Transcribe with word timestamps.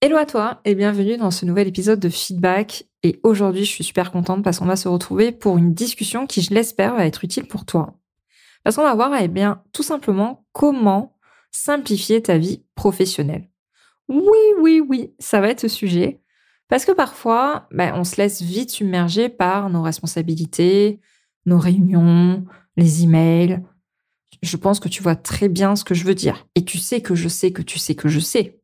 Hello 0.00 0.16
à 0.16 0.26
toi 0.26 0.60
et 0.64 0.76
bienvenue 0.76 1.16
dans 1.16 1.32
ce 1.32 1.44
nouvel 1.44 1.66
épisode 1.66 1.98
de 1.98 2.08
Feedback. 2.08 2.86
Et 3.02 3.18
aujourd'hui, 3.24 3.64
je 3.64 3.70
suis 3.72 3.82
super 3.82 4.12
contente 4.12 4.44
parce 4.44 4.60
qu'on 4.60 4.64
va 4.64 4.76
se 4.76 4.86
retrouver 4.86 5.32
pour 5.32 5.58
une 5.58 5.74
discussion 5.74 6.28
qui, 6.28 6.40
je 6.40 6.54
l'espère, 6.54 6.94
va 6.94 7.04
être 7.04 7.24
utile 7.24 7.48
pour 7.48 7.64
toi. 7.64 7.98
Parce 8.62 8.76
qu'on 8.76 8.84
va 8.84 8.94
voir, 8.94 9.12
eh 9.20 9.26
bien, 9.26 9.64
tout 9.72 9.82
simplement 9.82 10.46
comment 10.52 11.16
simplifier 11.50 12.22
ta 12.22 12.38
vie 12.38 12.62
professionnelle. 12.76 13.50
Oui, 14.08 14.38
oui, 14.60 14.80
oui, 14.88 15.14
ça 15.18 15.40
va 15.40 15.48
être 15.48 15.62
ce 15.62 15.68
sujet. 15.68 16.22
Parce 16.68 16.84
que 16.84 16.92
parfois, 16.92 17.66
ben, 17.72 17.92
on 17.96 18.04
se 18.04 18.18
laisse 18.18 18.40
vite 18.40 18.70
submerger 18.70 19.28
par 19.28 19.68
nos 19.68 19.82
responsabilités, 19.82 21.00
nos 21.44 21.58
réunions, 21.58 22.44
les 22.76 23.02
emails. 23.02 23.64
Je 24.42 24.56
pense 24.56 24.80
que 24.80 24.88
tu 24.88 25.02
vois 25.02 25.16
très 25.16 25.48
bien 25.48 25.76
ce 25.76 25.84
que 25.84 25.94
je 25.94 26.04
veux 26.04 26.14
dire. 26.14 26.46
Et 26.54 26.64
tu 26.64 26.78
sais 26.78 27.00
que 27.00 27.14
je 27.14 27.28
sais 27.28 27.52
que 27.52 27.62
tu 27.62 27.78
sais 27.78 27.94
que 27.94 28.08
je 28.08 28.20
sais. 28.20 28.60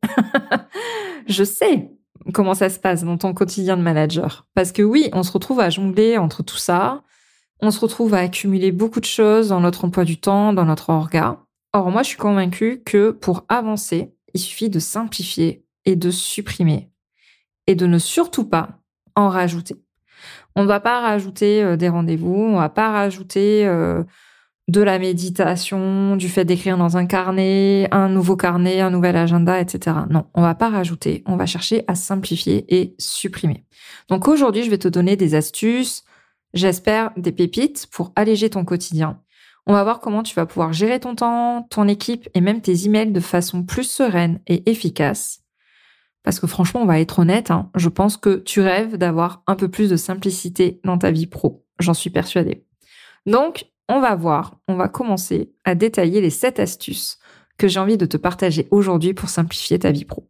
je 1.27 1.43
sais 1.43 1.91
comment 2.33 2.53
ça 2.53 2.69
se 2.69 2.79
passe 2.79 3.03
dans 3.03 3.17
ton 3.17 3.33
quotidien 3.33 3.77
de 3.77 3.81
manager. 3.81 4.47
Parce 4.53 4.71
que 4.71 4.81
oui, 4.81 5.09
on 5.13 5.23
se 5.23 5.31
retrouve 5.31 5.59
à 5.59 5.69
jongler 5.69 6.17
entre 6.17 6.43
tout 6.43 6.57
ça. 6.57 7.03
On 7.61 7.71
se 7.71 7.79
retrouve 7.79 8.13
à 8.13 8.19
accumuler 8.19 8.71
beaucoup 8.71 8.99
de 8.99 9.05
choses 9.05 9.49
dans 9.49 9.59
notre 9.59 9.85
emploi 9.85 10.03
du 10.03 10.17
temps, 10.17 10.53
dans 10.53 10.65
notre 10.65 10.89
orga. 10.89 11.39
Or, 11.73 11.91
moi, 11.91 12.03
je 12.03 12.09
suis 12.09 12.17
convaincue 12.17 12.81
que 12.85 13.11
pour 13.11 13.45
avancer, 13.49 14.13
il 14.33 14.39
suffit 14.39 14.69
de 14.69 14.79
simplifier 14.79 15.65
et 15.85 15.95
de 15.95 16.09
supprimer. 16.09 16.89
Et 17.67 17.75
de 17.75 17.85
ne 17.85 17.97
surtout 17.97 18.45
pas 18.45 18.79
en 19.15 19.29
rajouter. 19.29 19.75
On 20.55 20.63
ne 20.63 20.67
va 20.67 20.79
pas 20.79 21.01
rajouter 21.01 21.63
euh, 21.63 21.75
des 21.75 21.89
rendez-vous, 21.89 22.33
on 22.33 22.57
va 22.57 22.69
pas 22.69 22.91
rajouter 22.91 23.65
euh, 23.65 24.03
de 24.67 24.81
la 24.81 24.97
méditation, 24.97 26.15
du 26.15 26.27
fait 26.27 26.43
d'écrire 26.43 26.77
dans 26.77 26.97
un 26.97 27.05
carnet, 27.05 27.87
un 27.91 28.09
nouveau 28.09 28.35
carnet, 28.35 28.81
un 28.81 28.89
nouvel 28.89 29.15
agenda, 29.15 29.59
etc. 29.59 29.97
Non, 30.09 30.25
on 30.33 30.41
va 30.41 30.55
pas 30.55 30.69
rajouter, 30.69 31.23
on 31.27 31.35
va 31.35 31.45
chercher 31.45 31.83
à 31.87 31.93
simplifier 31.93 32.65
et 32.75 32.95
supprimer. 32.97 33.65
Donc 34.09 34.27
aujourd'hui, 34.27 34.63
je 34.63 34.71
vais 34.71 34.79
te 34.79 34.87
donner 34.87 35.17
des 35.17 35.35
astuces, 35.35 36.03
j'espère 36.53 37.11
des 37.15 37.31
pépites 37.31 37.87
pour 37.91 38.11
alléger 38.15 38.49
ton 38.49 38.65
quotidien. 38.65 39.21
On 39.67 39.73
va 39.73 39.83
voir 39.83 39.99
comment 39.99 40.23
tu 40.23 40.33
vas 40.35 40.45
pouvoir 40.45 40.73
gérer 40.73 40.99
ton 40.99 41.15
temps, 41.15 41.67
ton 41.69 41.87
équipe 41.87 42.29
et 42.33 42.41
même 42.41 42.61
tes 42.61 42.85
emails 42.85 43.11
de 43.11 43.19
façon 43.19 43.63
plus 43.63 43.83
sereine 43.89 44.39
et 44.47 44.69
efficace. 44.69 45.41
Parce 46.23 46.39
que 46.39 46.47
franchement, 46.47 46.81
on 46.81 46.87
va 46.87 46.99
être 46.99 47.19
honnête, 47.19 47.51
hein, 47.51 47.69
je 47.75 47.89
pense 47.89 48.17
que 48.17 48.37
tu 48.37 48.61
rêves 48.61 48.97
d'avoir 48.97 49.43
un 49.45 49.55
peu 49.55 49.69
plus 49.69 49.91
de 49.91 49.95
simplicité 49.95 50.79
dans 50.83 50.97
ta 50.97 51.11
vie 51.11 51.27
pro. 51.27 51.63
J'en 51.79 51.93
suis 51.93 52.09
persuadée. 52.09 52.65
Donc, 53.27 53.65
on 53.89 53.99
va 53.99 54.15
voir, 54.15 54.57
on 54.67 54.75
va 54.75 54.87
commencer 54.87 55.53
à 55.63 55.75
détailler 55.75 56.21
les 56.21 56.29
7 56.29 56.59
astuces 56.59 57.19
que 57.57 57.67
j'ai 57.67 57.79
envie 57.79 57.97
de 57.97 58.05
te 58.05 58.17
partager 58.17 58.67
aujourd'hui 58.71 59.13
pour 59.13 59.29
simplifier 59.29 59.79
ta 59.79 59.91
vie 59.91 60.05
pro. 60.05 60.27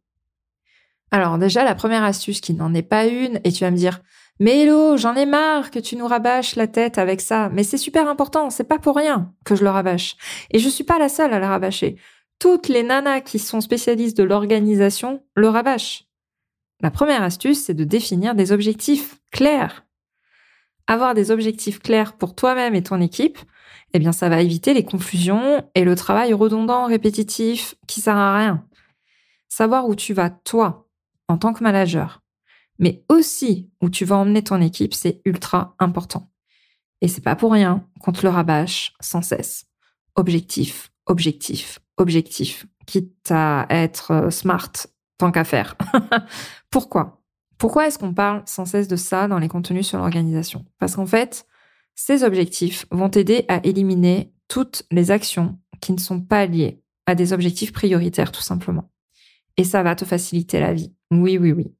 Alors 1.12 1.38
déjà, 1.38 1.64
la 1.64 1.76
première 1.76 2.04
astuce 2.04 2.42
qui 2.42 2.54
n'en 2.54 2.74
est 2.74 2.82
pas 2.82 3.06
une, 3.06 3.40
et 3.44 3.52
tu 3.52 3.64
vas 3.64 3.72
me 3.72 3.78
dire, 3.78 4.02
mais 4.40 4.62
hello, 4.62 4.98
j'en 4.98 5.16
ai 5.16 5.26
marre 5.26 5.72
que 5.72 5.80
tu 5.80 5.96
nous 5.96 6.08
rabâches 6.08 6.58
la 6.58 6.68
tête 6.68 6.98
avec 6.98 7.22
ça, 7.22 7.50
mais 7.54 7.64
c'est 7.64 7.78
super 7.78 8.10
important, 8.10 8.50
c'est 8.50 8.66
pas 8.66 8.80
pour 8.80 8.98
rien 8.98 9.34
que 9.46 9.56
je 9.56 9.64
le 9.64 9.70
rabâche. 9.70 10.18
Et 10.52 10.60
je 10.60 10.68
suis 10.68 10.84
pas 10.84 11.00
la 11.00 11.08
seule 11.08 11.34
à 11.34 11.40
le 11.40 11.46
rabâcher. 11.46 11.96
Toutes 12.38 12.68
les 12.68 12.84
nanas 12.84 13.22
qui 13.22 13.40
sont 13.40 13.62
spécialistes 13.62 14.18
de 14.18 14.24
l'organisation 14.24 15.24
le 15.36 15.48
rabâchent. 15.48 16.04
La 16.82 16.92
première 16.92 17.24
astuce, 17.24 17.64
c'est 17.64 17.74
de 17.74 17.86
définir 17.86 18.36
des 18.36 18.52
objectifs 18.52 19.16
clairs 19.32 19.85
avoir 20.88 21.14
des 21.14 21.32
objectifs 21.32 21.80
clairs 21.80 22.18
pour 22.18 22.36
toi-même 22.36 22.76
et 22.76 22.84
ton 22.84 23.02
équipe, 23.02 23.40
eh 23.94 24.00
bien, 24.00 24.12
ça 24.12 24.30
va 24.30 24.42
éviter 24.42 24.74
les 24.74 24.84
confusions 24.84 25.64
et 25.74 25.84
le 25.84 25.96
travail 25.96 26.34
redondant, 26.34 26.86
répétitif, 26.86 27.76
qui 27.88 28.02
sert 28.02 28.18
à 28.18 28.38
rien. 28.38 28.66
Savoir 29.48 29.88
où 29.88 29.96
tu 29.96 30.14
vas, 30.14 30.30
toi, 30.30 30.88
en 31.28 31.38
tant 31.38 31.54
que 31.54 31.64
manager, 31.64 32.22
mais 32.80 33.04
aussi 33.10 33.70
où 33.82 33.90
tu 33.90 34.06
vas 34.06 34.18
emmener 34.18 34.44
ton 34.44 34.62
équipe, 34.62 34.94
c'est 34.94 35.22
ultra 35.26 35.76
important. 35.80 36.30
Et 37.02 37.08
c'est 37.08 37.22
pas 37.22 37.36
pour 37.36 37.54
rien 37.54 37.88
qu'on 38.02 38.12
te 38.12 38.22
le 38.24 38.30
rabâche 38.30 38.94
sans 39.00 39.22
cesse. 39.22 39.66
Objectif, 40.16 40.92
objectif, 41.06 41.80
objectif, 41.98 42.66
quitte 42.86 43.32
à 43.32 43.66
être 43.70 44.30
smart 44.32 44.72
tant 45.18 45.32
qu'à 45.32 45.44
faire. 45.44 45.76
Pourquoi? 46.70 47.25
Pourquoi 47.66 47.88
est-ce 47.88 47.98
qu'on 47.98 48.14
parle 48.14 48.44
sans 48.46 48.66
cesse 48.66 48.88
de 48.88 48.96
ça 48.96 49.28
dans 49.28 49.40
les 49.40 49.48
contenus 49.48 49.88
sur 49.88 49.98
l'organisation? 49.98 50.66
Parce 50.78 50.98
qu'en 50.98 51.08
fait, 51.08 51.48
ces 51.96 52.24
objectifs 52.24 52.86
vont 52.92 53.10
t'aider 53.10 53.44
à 53.48 53.60
éliminer 53.66 54.32
toutes 54.48 54.84
les 54.92 55.10
actions 55.10 55.58
qui 55.82 55.92
ne 55.92 55.98
sont 55.98 56.22
pas 56.22 56.46
liées 56.46 56.84
à 57.08 57.16
des 57.16 57.34
objectifs 57.34 57.74
prioritaires, 57.74 58.32
tout 58.32 58.44
simplement. 58.44 58.92
Et 59.58 59.64
ça 59.64 59.82
va 59.82 59.96
te 59.96 60.06
faciliter 60.06 60.60
la 60.60 60.74
vie. 60.74 60.94
Oui, 61.10 61.40
oui, 61.40 61.54
oui. 61.54 61.74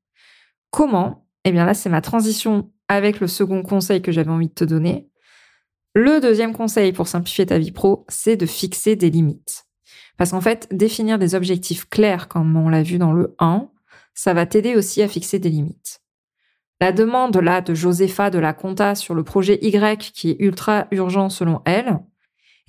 Comment? 0.72 1.28
Eh 1.44 1.52
bien 1.52 1.68
là, 1.68 1.76
c'est 1.76 1.90
ma 1.90 2.02
transition 2.02 2.72
avec 2.88 3.20
le 3.20 3.28
second 3.28 3.62
conseil 3.62 4.02
que 4.02 4.12
j'avais 4.12 4.32
envie 4.32 4.50
de 4.50 4.56
te 4.56 4.64
donner. 4.64 5.08
Le 5.94 6.20
deuxième 6.20 6.54
conseil 6.54 6.94
pour 6.94 7.08
simplifier 7.08 7.46
ta 7.46 7.60
vie 7.60 7.72
pro, 7.72 8.08
c'est 8.10 8.38
de 8.38 8.48
fixer 8.48 8.96
des 8.96 9.12
limites. 9.12 9.68
Parce 10.18 10.32
qu'en 10.32 10.42
fait, 10.42 10.68
définir 10.72 11.20
des 11.20 11.36
objectifs 11.36 11.88
clairs, 11.88 12.28
comme 12.28 12.58
on 12.58 12.70
l'a 12.70 12.82
vu 12.82 12.98
dans 12.98 13.14
le 13.14 13.36
1, 13.38 13.70
ça 14.16 14.34
va 14.34 14.46
t'aider 14.46 14.76
aussi 14.76 15.04
à 15.04 15.08
fixer 15.08 15.38
des 15.38 15.50
limites. 15.50 16.02
La 16.82 16.92
demande 16.92 17.38
là 17.38 17.62
de 17.62 17.74
Josepha 17.74 18.30
de 18.30 18.40
la 18.40 18.54
compta 18.54 18.96
sur 18.96 19.14
le 19.14 19.24
projet 19.24 19.60
Y 19.62 20.12
qui 20.12 20.32
est 20.32 20.38
ultra 20.40 20.88
urgent 20.92 21.30
selon 21.30 21.62
elle, 21.66 22.00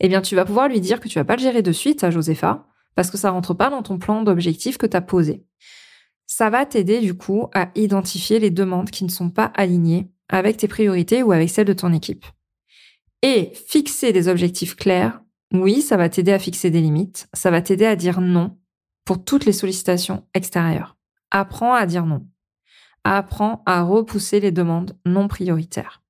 eh 0.01 0.09
bien 0.09 0.21
tu 0.21 0.37
vas 0.37 0.45
pouvoir 0.45 0.69
lui 0.69 0.81
dire 0.81 1.01
que 1.01 1.09
tu 1.09 1.19
vas 1.19 1.25
pas 1.25 1.37
le 1.37 1.43
gérer 1.43 1.63
de 1.63 1.73
suite 1.73 2.05
à 2.05 2.11
Josepha 2.11 2.67
parce 2.95 3.11
que 3.11 3.17
ça 3.17 3.31
rentre 3.31 3.55
pas 3.55 3.71
dans 3.71 3.83
ton 3.83 3.99
plan 3.99 4.23
d'objectif 4.23 4.79
que 4.79 4.87
tu 4.87 4.97
as 4.97 5.01
posé. 5.01 5.45
Ça 6.27 6.51
va 6.51 6.67
t'aider 6.67 7.01
du 7.01 7.15
coup 7.15 7.49
à 7.55 7.71
identifier 7.75 8.39
les 8.39 8.51
demandes 8.51 8.91
qui 8.91 9.05
ne 9.05 9.11
sont 9.11 9.31
pas 9.31 9.53
alignées 9.55 10.11
avec 10.29 10.57
tes 10.57 10.69
priorités 10.69 11.23
ou 11.23 11.33
avec 11.33 11.51
celles 11.51 11.67
de 11.67 11.73
ton 11.73 11.93
équipe. 11.93 12.27
Et 13.23 13.53
fixer 13.55 14.13
des 14.13 14.29
objectifs 14.29 14.77
clairs, 14.77 15.21
oui, 15.53 15.83
ça 15.83 15.97
va 15.97 16.09
t'aider 16.09 16.33
à 16.33 16.39
fixer 16.39 16.71
des 16.71 16.81
limites, 16.81 17.29
ça 17.33 17.51
va 17.51 17.63
t'aider 17.63 17.87
à 17.87 17.97
dire 17.97 18.21
non 18.21 18.59
pour 19.05 19.25
toutes 19.25 19.45
les 19.45 19.53
sollicitations 19.53 20.25
extérieures. 20.35 20.96
Apprends 21.31 21.75
à 21.75 21.87
dire 21.87 22.07
non. 22.07 22.27
Apprends 23.05 23.63
à 23.67 23.83
repousser 23.83 24.41
les 24.41 24.51
demandes 24.51 24.97
non 25.05 25.29
prioritaires. 25.29 26.03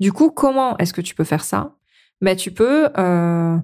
Du 0.00 0.12
coup, 0.12 0.30
comment 0.30 0.76
est-ce 0.78 0.92
que 0.92 1.00
tu 1.00 1.14
peux 1.14 1.24
faire 1.24 1.44
ça? 1.44 1.76
Ben, 2.20 2.36
Tu 2.36 2.52
peux 2.52 2.88
euh, 2.96 3.56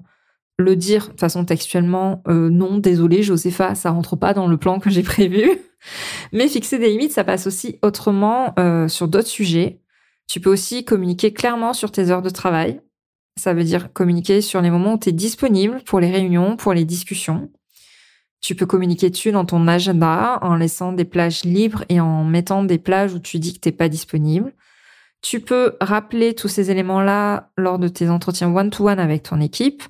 le 0.57 0.75
dire 0.75 1.11
de 1.13 1.19
façon 1.19 1.45
textuellement, 1.45 2.21
euh, 2.27 2.49
non, 2.49 2.77
désolé, 2.77 3.23
Josepha, 3.23 3.75
ça 3.75 3.91
rentre 3.91 4.15
pas 4.15 4.33
dans 4.33 4.47
le 4.47 4.57
plan 4.57 4.79
que 4.79 4.89
j'ai 4.89 5.03
prévu. 5.03 5.49
Mais 6.33 6.47
fixer 6.47 6.79
des 6.79 6.89
limites, 6.89 7.11
ça 7.11 7.23
passe 7.23 7.47
aussi 7.47 7.79
autrement 7.81 8.53
euh, 8.59 8.87
sur 8.87 9.07
d'autres 9.07 9.27
sujets. 9.27 9.81
Tu 10.27 10.39
peux 10.39 10.51
aussi 10.51 10.83
communiquer 10.85 11.33
clairement 11.33 11.73
sur 11.73 11.91
tes 11.91 12.09
heures 12.09 12.21
de 12.21 12.29
travail. 12.29 12.81
Ça 13.37 13.53
veut 13.53 13.63
dire 13.63 13.91
communiquer 13.93 14.41
sur 14.41 14.61
les 14.61 14.71
moments 14.71 14.93
où 14.93 14.99
tu 14.99 15.09
es 15.09 15.11
disponible 15.11 15.81
pour 15.85 15.99
les 15.99 16.09
réunions, 16.09 16.55
pour 16.55 16.73
les 16.73 16.85
discussions. 16.85 17.51
Tu 18.45 18.53
peux 18.53 18.67
communiquer 18.67 19.09
dessus 19.09 19.31
dans 19.31 19.43
ton 19.43 19.67
agenda 19.67 20.37
en 20.43 20.55
laissant 20.55 20.93
des 20.93 21.03
plages 21.03 21.43
libres 21.45 21.83
et 21.89 21.99
en 21.99 22.23
mettant 22.23 22.63
des 22.63 22.77
plages 22.77 23.11
où 23.15 23.17
tu 23.17 23.39
dis 23.39 23.55
que 23.55 23.59
t'es 23.59 23.71
pas 23.71 23.89
disponible. 23.89 24.53
Tu 25.23 25.39
peux 25.39 25.75
rappeler 25.81 26.35
tous 26.35 26.47
ces 26.47 26.69
éléments-là 26.69 27.49
lors 27.57 27.79
de 27.79 27.87
tes 27.87 28.07
entretiens 28.07 28.53
one-to-one 28.55 28.99
avec 28.99 29.23
ton 29.23 29.41
équipe. 29.41 29.81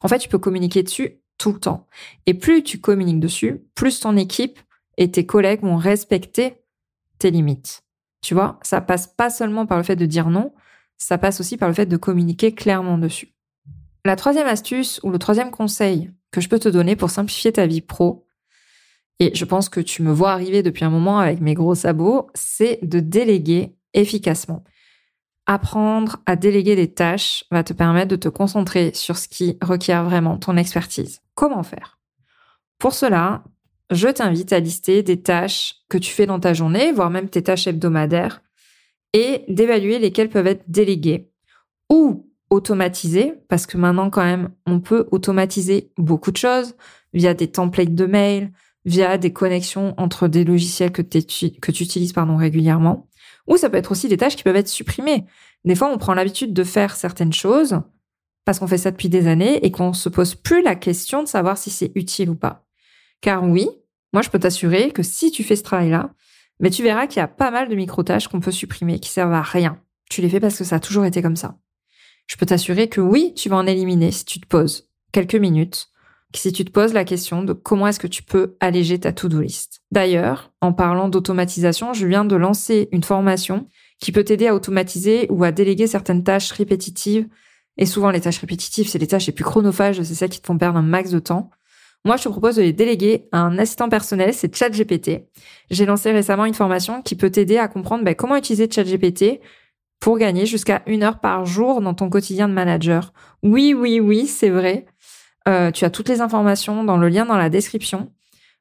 En 0.00 0.06
fait, 0.06 0.20
tu 0.20 0.28
peux 0.28 0.38
communiquer 0.38 0.84
dessus 0.84 1.18
tout 1.38 1.54
le 1.54 1.58
temps. 1.58 1.88
Et 2.26 2.34
plus 2.34 2.62
tu 2.62 2.80
communiques 2.80 3.18
dessus, 3.18 3.64
plus 3.74 3.98
ton 3.98 4.16
équipe 4.16 4.60
et 4.96 5.10
tes 5.10 5.26
collègues 5.26 5.62
vont 5.62 5.76
respecter 5.76 6.58
tes 7.18 7.32
limites. 7.32 7.82
Tu 8.22 8.34
vois, 8.34 8.60
ça 8.62 8.80
passe 8.80 9.08
pas 9.08 9.28
seulement 9.28 9.66
par 9.66 9.78
le 9.78 9.82
fait 9.82 9.96
de 9.96 10.06
dire 10.06 10.30
non, 10.30 10.54
ça 10.98 11.18
passe 11.18 11.40
aussi 11.40 11.56
par 11.56 11.68
le 11.68 11.74
fait 11.74 11.86
de 11.86 11.96
communiquer 11.96 12.54
clairement 12.54 12.96
dessus. 12.96 13.34
La 14.04 14.14
troisième 14.14 14.46
astuce 14.46 15.00
ou 15.02 15.10
le 15.10 15.18
troisième 15.18 15.50
conseil 15.50 16.12
que 16.34 16.40
je 16.40 16.48
peux 16.48 16.58
te 16.58 16.68
donner 16.68 16.96
pour 16.96 17.10
simplifier 17.10 17.52
ta 17.52 17.64
vie 17.64 17.80
pro, 17.80 18.26
et 19.20 19.30
je 19.36 19.44
pense 19.44 19.68
que 19.68 19.78
tu 19.78 20.02
me 20.02 20.10
vois 20.10 20.32
arriver 20.32 20.64
depuis 20.64 20.84
un 20.84 20.90
moment 20.90 21.20
avec 21.20 21.40
mes 21.40 21.54
gros 21.54 21.76
sabots, 21.76 22.26
c'est 22.34 22.80
de 22.82 22.98
déléguer 22.98 23.76
efficacement. 23.92 24.64
Apprendre 25.46 26.16
à 26.26 26.34
déléguer 26.34 26.74
des 26.74 26.92
tâches 26.92 27.44
va 27.52 27.62
te 27.62 27.72
permettre 27.72 28.08
de 28.08 28.16
te 28.16 28.28
concentrer 28.28 28.92
sur 28.94 29.16
ce 29.16 29.28
qui 29.28 29.58
requiert 29.62 30.02
vraiment 30.02 30.36
ton 30.36 30.56
expertise. 30.56 31.20
Comment 31.36 31.62
faire? 31.62 32.00
Pour 32.80 32.94
cela, 32.94 33.44
je 33.90 34.08
t'invite 34.08 34.52
à 34.52 34.58
lister 34.58 35.04
des 35.04 35.22
tâches 35.22 35.76
que 35.88 35.98
tu 35.98 36.10
fais 36.10 36.26
dans 36.26 36.40
ta 36.40 36.52
journée, 36.52 36.90
voire 36.90 37.10
même 37.10 37.28
tes 37.28 37.44
tâches 37.44 37.68
hebdomadaires, 37.68 38.42
et 39.12 39.44
d'évaluer 39.46 40.00
lesquelles 40.00 40.30
peuvent 40.30 40.48
être 40.48 40.64
déléguées 40.66 41.30
automatisées, 42.54 43.34
parce 43.48 43.66
que 43.66 43.76
maintenant 43.76 44.10
quand 44.10 44.24
même, 44.24 44.50
on 44.66 44.80
peut 44.80 45.06
automatiser 45.10 45.90
beaucoup 45.98 46.30
de 46.30 46.36
choses 46.36 46.74
via 47.12 47.34
des 47.34 47.48
templates 47.48 47.94
de 47.94 48.06
mail, 48.06 48.52
via 48.84 49.18
des 49.18 49.32
connexions 49.32 49.94
entre 49.96 50.28
des 50.28 50.44
logiciels 50.44 50.92
que, 50.92 51.02
que 51.02 51.72
tu 51.72 51.82
utilises 51.82 52.12
pardon, 52.12 52.36
régulièrement. 52.36 53.08
Ou 53.46 53.56
ça 53.56 53.68
peut 53.68 53.76
être 53.76 53.92
aussi 53.92 54.08
des 54.08 54.16
tâches 54.16 54.36
qui 54.36 54.42
peuvent 54.42 54.56
être 54.56 54.68
supprimées. 54.68 55.24
Des 55.64 55.74
fois, 55.74 55.90
on 55.92 55.98
prend 55.98 56.14
l'habitude 56.14 56.52
de 56.52 56.64
faire 56.64 56.96
certaines 56.96 57.32
choses 57.32 57.80
parce 58.44 58.58
qu'on 58.58 58.66
fait 58.66 58.78
ça 58.78 58.90
depuis 58.90 59.08
des 59.08 59.26
années 59.26 59.64
et 59.64 59.70
qu'on 59.70 59.92
se 59.92 60.08
pose 60.08 60.34
plus 60.34 60.62
la 60.62 60.74
question 60.74 61.22
de 61.22 61.28
savoir 61.28 61.56
si 61.56 61.70
c'est 61.70 61.92
utile 61.94 62.30
ou 62.30 62.34
pas. 62.34 62.66
Car 63.20 63.42
oui, 63.44 63.68
moi, 64.12 64.22
je 64.22 64.28
peux 64.28 64.38
t'assurer 64.38 64.90
que 64.90 65.02
si 65.02 65.30
tu 65.30 65.42
fais 65.42 65.56
ce 65.56 65.62
travail-là, 65.62 66.14
mais 66.60 66.70
tu 66.70 66.82
verras 66.82 67.06
qu'il 67.06 67.18
y 67.18 67.22
a 67.22 67.28
pas 67.28 67.50
mal 67.50 67.68
de 67.68 67.74
micro-tâches 67.74 68.28
qu'on 68.28 68.40
peut 68.40 68.50
supprimer 68.50 69.00
qui 69.00 69.10
servent 69.10 69.32
à 69.32 69.42
rien. 69.42 69.80
Tu 70.10 70.20
les 70.20 70.28
fais 70.28 70.40
parce 70.40 70.58
que 70.58 70.64
ça 70.64 70.76
a 70.76 70.80
toujours 70.80 71.04
été 71.04 71.22
comme 71.22 71.36
ça. 71.36 71.56
Je 72.26 72.36
peux 72.36 72.46
t'assurer 72.46 72.88
que 72.88 73.00
oui, 73.00 73.32
tu 73.36 73.48
vas 73.48 73.56
en 73.56 73.66
éliminer 73.66 74.10
si 74.10 74.24
tu 74.24 74.40
te 74.40 74.46
poses 74.46 74.88
quelques 75.12 75.34
minutes, 75.34 75.88
si 76.34 76.52
tu 76.52 76.64
te 76.64 76.70
poses 76.70 76.92
la 76.92 77.04
question 77.04 77.42
de 77.42 77.52
comment 77.52 77.86
est-ce 77.86 78.00
que 78.00 78.06
tu 78.06 78.22
peux 78.22 78.56
alléger 78.60 78.98
ta 78.98 79.12
to-do 79.12 79.40
list. 79.40 79.82
D'ailleurs, 79.92 80.52
en 80.60 80.72
parlant 80.72 81.08
d'automatisation, 81.08 81.92
je 81.92 82.06
viens 82.06 82.24
de 82.24 82.36
lancer 82.36 82.88
une 82.92 83.04
formation 83.04 83.68
qui 84.00 84.12
peut 84.12 84.24
t'aider 84.24 84.48
à 84.48 84.54
automatiser 84.54 85.26
ou 85.30 85.44
à 85.44 85.52
déléguer 85.52 85.86
certaines 85.86 86.24
tâches 86.24 86.50
répétitives. 86.50 87.28
Et 87.76 87.86
souvent, 87.86 88.10
les 88.10 88.20
tâches 88.20 88.38
répétitives, 88.38 88.88
c'est 88.88 88.98
les 88.98 89.06
tâches 89.06 89.26
les 89.26 89.32
plus 89.32 89.44
chronophages, 89.44 90.02
c'est 90.02 90.14
celles 90.14 90.30
qui 90.30 90.40
te 90.40 90.46
font 90.46 90.58
perdre 90.58 90.78
un 90.78 90.82
max 90.82 91.10
de 91.10 91.18
temps. 91.18 91.50
Moi, 92.04 92.16
je 92.18 92.24
te 92.24 92.28
propose 92.28 92.56
de 92.56 92.62
les 92.62 92.74
déléguer 92.74 93.28
à 93.32 93.38
un 93.38 93.58
assistant 93.58 93.88
personnel, 93.88 94.34
c'est 94.34 94.54
ChatGPT. 94.54 95.24
J'ai 95.70 95.86
lancé 95.86 96.12
récemment 96.12 96.44
une 96.44 96.54
formation 96.54 97.00
qui 97.00 97.16
peut 97.16 97.30
t'aider 97.30 97.56
à 97.56 97.66
comprendre 97.66 98.04
ben, 98.04 98.14
comment 98.14 98.36
utiliser 98.36 98.68
ChatGPT 98.70 99.40
pour 100.04 100.18
gagner 100.18 100.44
jusqu'à 100.44 100.82
une 100.84 101.02
heure 101.02 101.18
par 101.18 101.46
jour 101.46 101.80
dans 101.80 101.94
ton 101.94 102.10
quotidien 102.10 102.46
de 102.46 102.52
manager. 102.52 103.14
Oui, 103.42 103.72
oui, 103.72 104.00
oui, 104.00 104.26
c'est 104.26 104.50
vrai. 104.50 104.84
Euh, 105.48 105.70
tu 105.70 105.86
as 105.86 105.88
toutes 105.88 106.10
les 106.10 106.20
informations 106.20 106.84
dans 106.84 106.98
le 106.98 107.08
lien 107.08 107.24
dans 107.24 107.38
la 107.38 107.48
description. 107.48 108.12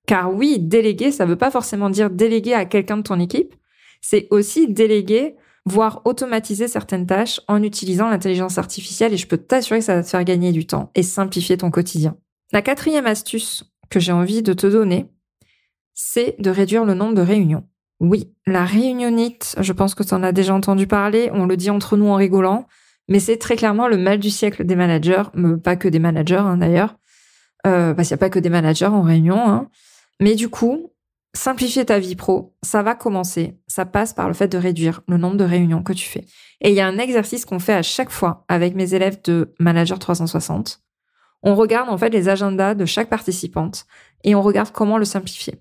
Car 0.07 0.33
oui, 0.33 0.57
déléguer, 0.57 1.11
ça 1.11 1.25
ne 1.25 1.31
veut 1.31 1.35
pas 1.35 1.51
forcément 1.51 1.89
dire 1.89 2.09
déléguer 2.09 2.53
à 2.53 2.63
quelqu'un 2.63 2.95
de 2.95 3.01
ton 3.01 3.19
équipe. 3.19 3.55
C'est 3.99 4.29
aussi 4.31 4.69
déléguer, 4.69 5.35
voire 5.65 6.01
automatiser 6.05 6.69
certaines 6.69 7.07
tâches 7.07 7.41
en 7.49 7.61
utilisant 7.61 8.07
l'intelligence 8.07 8.57
artificielle 8.57 9.11
et 9.11 9.17
je 9.17 9.27
peux 9.27 9.35
t'assurer 9.35 9.79
que 9.79 9.85
ça 9.85 9.95
va 9.95 10.03
te 10.03 10.07
faire 10.07 10.23
gagner 10.23 10.53
du 10.53 10.65
temps 10.65 10.91
et 10.95 11.03
simplifier 11.03 11.57
ton 11.57 11.71
quotidien. 11.71 12.15
La 12.53 12.61
quatrième 12.61 13.05
astuce 13.05 13.65
que 13.89 13.99
j'ai 13.99 14.13
envie 14.13 14.43
de 14.43 14.53
te 14.53 14.67
donner, 14.67 15.07
c'est 15.93 16.39
de 16.39 16.49
réduire 16.49 16.85
le 16.85 16.93
nombre 16.93 17.15
de 17.15 17.21
réunions. 17.21 17.65
Oui, 18.03 18.33
la 18.45 18.65
réunionite, 18.65 19.55
je 19.61 19.71
pense 19.71 19.95
que 19.95 20.03
tu 20.03 20.13
en 20.13 20.23
as 20.23 20.33
déjà 20.33 20.53
entendu 20.53 20.87
parler, 20.87 21.29
on 21.33 21.45
le 21.45 21.55
dit 21.55 21.69
entre 21.69 21.95
nous 21.95 22.07
en 22.07 22.15
rigolant, 22.15 22.67
mais 23.07 23.21
c'est 23.21 23.37
très 23.37 23.55
clairement 23.55 23.87
le 23.87 23.97
mal 23.97 24.19
du 24.19 24.29
siècle 24.29 24.65
des 24.65 24.75
managers, 24.75 25.23
pas 25.63 25.77
que 25.77 25.87
des 25.87 25.99
managers 25.99 26.35
hein, 26.35 26.57
d'ailleurs, 26.57 26.97
euh, 27.65 27.93
parce 27.93 28.09
qu'il 28.09 28.15
n'y 28.15 28.19
a 28.19 28.25
pas 28.25 28.29
que 28.29 28.39
des 28.39 28.49
managers 28.49 28.87
en 28.87 29.03
réunion. 29.03 29.39
Hein. 29.39 29.69
Mais 30.19 30.35
du 30.35 30.49
coup, 30.49 30.91
simplifier 31.33 31.85
ta 31.85 31.97
vie 31.97 32.17
pro, 32.17 32.53
ça 32.61 32.83
va 32.83 32.93
commencer. 32.93 33.57
Ça 33.67 33.85
passe 33.85 34.11
par 34.11 34.27
le 34.27 34.33
fait 34.33 34.49
de 34.49 34.57
réduire 34.57 34.99
le 35.07 35.15
nombre 35.17 35.37
de 35.37 35.45
réunions 35.45 35.81
que 35.81 35.93
tu 35.93 36.05
fais. 36.05 36.25
Et 36.59 36.71
il 36.71 36.75
y 36.75 36.81
a 36.81 36.87
un 36.87 36.97
exercice 36.97 37.45
qu'on 37.45 37.59
fait 37.59 37.73
à 37.73 37.83
chaque 37.83 38.11
fois 38.11 38.43
avec 38.49 38.75
mes 38.75 38.93
élèves 38.93 39.21
de 39.23 39.55
Manager 39.59 39.97
360 39.97 40.83
on 41.43 41.55
regarde 41.55 41.89
en 41.89 41.97
fait 41.97 42.09
les 42.09 42.29
agendas 42.29 42.73
de 42.73 42.85
chaque 42.85 43.09
participante 43.09 43.85
et 44.23 44.33
on 44.33 44.41
regarde 44.41 44.71
comment 44.71 44.97
le 44.97 45.05
simplifier. 45.05 45.55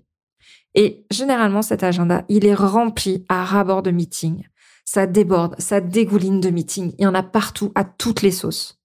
Et 0.75 1.05
généralement, 1.11 1.61
cet 1.61 1.83
agenda, 1.83 2.23
il 2.29 2.45
est 2.45 2.55
rempli 2.55 3.25
à 3.29 3.43
rabord 3.43 3.83
de 3.83 3.91
meetings. 3.91 4.43
Ça 4.85 5.05
déborde, 5.05 5.55
ça 5.59 5.81
dégouline 5.81 6.39
de 6.39 6.49
meetings. 6.49 6.93
Il 6.97 7.03
y 7.03 7.07
en 7.07 7.13
a 7.13 7.23
partout, 7.23 7.71
à 7.75 7.83
toutes 7.83 8.21
les 8.21 8.31
sauces. 8.31 8.81